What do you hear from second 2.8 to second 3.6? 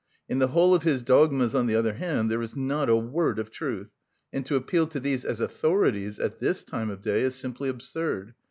a word of